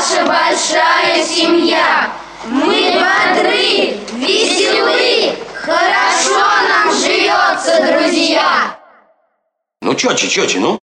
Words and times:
наша 0.00 0.24
большая 0.24 1.22
семья. 1.26 2.10
Мы 2.46 2.92
бодры, 2.94 3.98
веселы, 4.14 5.36
хорошо 5.54 6.40
нам 6.40 6.94
живется, 6.94 7.86
друзья. 7.86 8.78
Ну, 9.82 9.94
чё, 9.94 10.14
чё, 10.14 10.46
чё, 10.46 10.60
ну. 10.60 10.78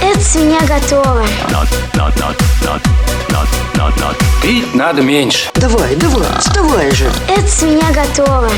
Это 0.00 0.20
с 0.20 0.34
меня 0.34 0.60
готово. 0.60 1.24
Пить 4.42 4.74
надо 4.74 5.02
меньше. 5.02 5.50
Давай, 5.54 5.94
давай, 5.96 6.26
вставай 6.38 6.90
же. 6.92 7.10
Это 7.28 7.48
с 7.48 7.62
меня 7.62 7.90
готово. 7.92 8.50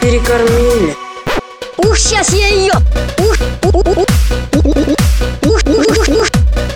Перекормили. 0.00 0.96
Ух, 1.78 1.96
сейчас 1.96 2.32
я 2.32 2.48
ее! 2.48 2.72
Ух, 3.18 3.36
ух, 3.62 3.74
ух, 3.74 4.06
ух, 5.44 5.62
ух, 5.64 6.08
ух. 6.08 6.28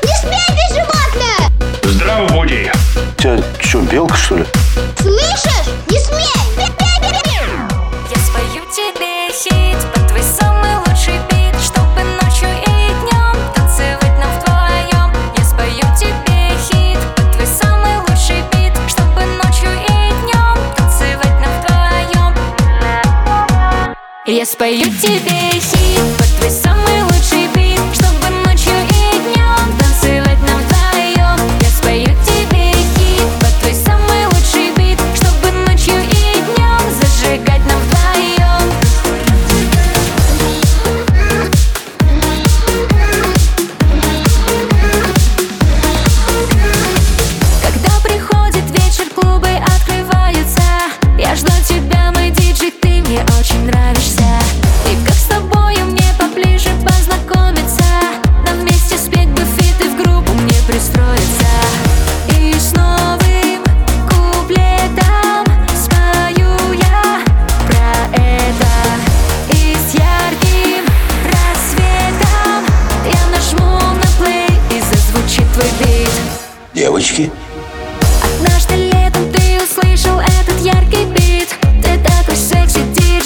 Не 0.02 0.16
смей, 0.20 0.68
животное! 0.70 1.50
Здраво, 1.82 2.28
Буди! 2.28 2.70
Тебя 3.18 3.42
что, 3.60 3.80
белка, 3.80 4.16
что 4.16 4.36
ли? 4.36 4.46
Я 24.32 24.46
спою 24.46 24.84
тебе 25.02 25.60
хит. 25.60 26.21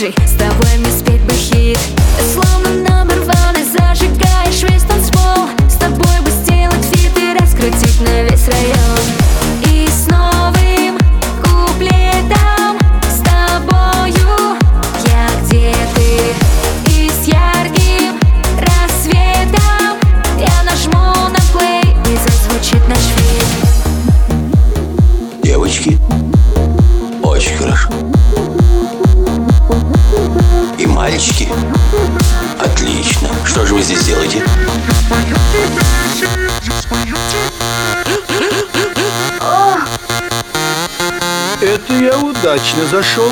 energy. 0.02 0.35
Отлично. 32.58 33.28
Что 33.44 33.66
же 33.66 33.74
вы 33.74 33.82
здесь 33.82 34.04
делаете? 34.04 34.42
Это 41.60 41.92
я 41.94 42.18
удачно 42.18 42.86
зашел. 42.86 43.30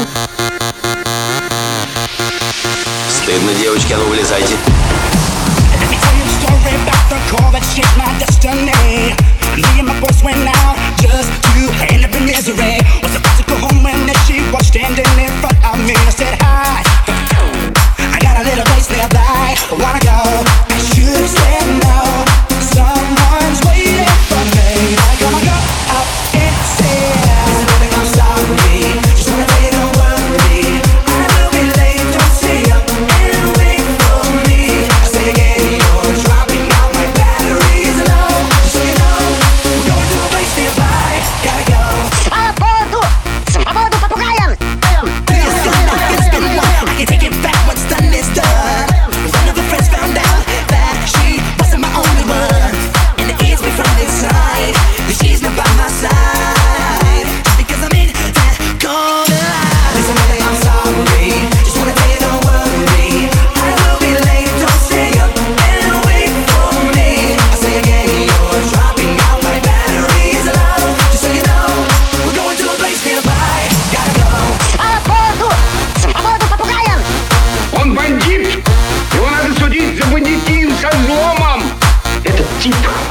Стыдно, 3.09 3.55
девочки, 3.55 3.93
а 3.93 3.99
ну 3.99 4.07
вылезайте. 4.07 4.55
Tell 5.95 6.17
you 6.17 6.25
a 6.25 6.29
story 6.41 6.75
about 6.83 7.05
the 7.11 7.19
core 7.31 7.51
that 7.53 7.65
shaped 7.75 7.97
my 7.97 8.11
destiny. 8.19 9.15
Me 9.57 9.79
and 9.79 9.89
my 9.89 10.01
boys 10.01 10.23
went 10.23 10.49
out. 10.49 10.74
what 19.79 19.97
I 19.97 19.99
got. 20.05 20.54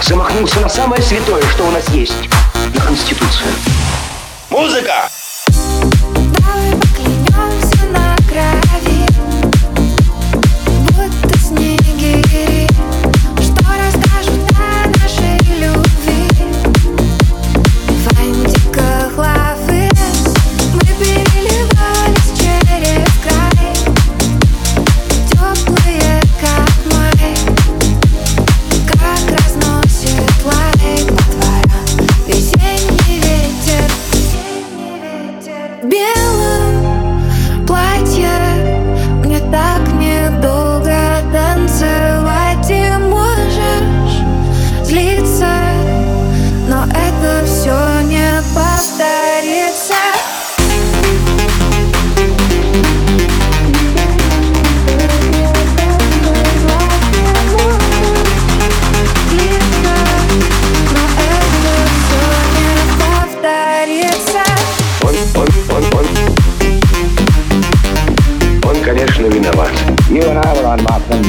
замахнулся 0.07 0.59
на 0.59 0.69
самое 0.69 1.01
святое, 1.01 1.41
что 1.49 1.63
у 1.63 1.71
нас 1.71 1.89
есть, 1.89 2.29
на 2.73 2.81
Конституцию. 2.81 3.49
Музыка! 4.49 5.09
bien. 35.89 36.12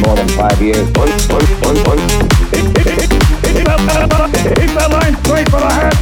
more 0.06 0.16
than 0.16 0.28
five 0.28 0.60
years. 0.60 0.90
Punch, 0.92 1.28
punch, 1.28 1.50
punch, 1.60 1.84
punch. 1.84 2.02
Hit 4.60 4.70
the 4.76 4.88
line 4.90 5.16
straight 5.24 5.48
for 5.50 5.60
the 5.60 5.70
head. 5.78 5.94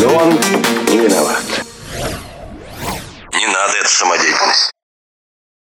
No 0.00 0.08
one, 0.14 0.32
you 0.92 1.08
know 1.08 1.28
it. 1.30 1.66
Не 3.34 3.46
надо, 3.46 3.76
это 3.80 3.88
самодеятельность. 3.88 4.75